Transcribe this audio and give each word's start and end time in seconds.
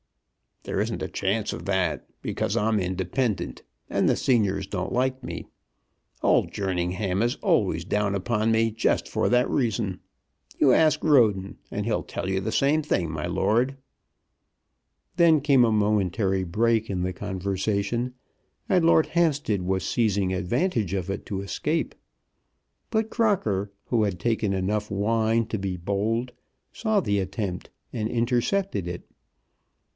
There 0.63 0.79
isn't 0.79 1.01
a 1.03 1.07
chance 1.07 1.53
of 1.53 1.65
that, 1.65 2.07
because 2.23 2.57
I'm 2.57 2.79
independent, 2.79 3.61
and 3.89 4.09
the 4.09 4.15
seniors 4.15 4.65
don't 4.65 4.91
like 4.93 5.23
me. 5.23 5.47
Old 6.23 6.51
Jerningham 6.51 7.21
is 7.23 7.35
always 7.37 7.83
down 7.85 8.13
upon 8.15 8.51
me 8.51 8.69
just 8.71 9.07
for 9.07 9.27
that 9.29 9.49
reason. 9.49 9.99
You 10.59 10.71
ask 10.73 11.03
Roden, 11.03 11.57
and 11.71 11.85
he'll 11.85 12.03
tell 12.03 12.29
you 12.29 12.39
the 12.41 12.51
same 12.51 12.81
thing, 12.81 13.11
my 13.11 13.25
lord." 13.27 13.77
Then 15.17 15.39
came 15.39 15.63
a 15.65 15.71
momentary 15.71 16.43
break 16.43 16.89
in 16.89 17.01
the 17.01 17.13
conversation, 17.13 18.13
and 18.69 18.85
Lord 18.85 19.07
Hampstead 19.07 19.63
was 19.63 19.83
seizing 19.83 20.31
advantage 20.33 20.93
of 20.93 21.09
it 21.11 21.25
to 21.27 21.41
escape. 21.41 21.93
But 22.89 23.09
Crocker, 23.11 23.71
who 23.85 24.03
had 24.03 24.19
taken 24.19 24.53
enough 24.53 24.89
wine 24.91 25.45
to 25.47 25.57
be 25.59 25.75
bold, 25.77 26.31
saw 26.71 27.01
the 27.01 27.19
attempt, 27.19 27.69
and 27.93 28.07
intercepted 28.09 28.87
it. 28.87 29.03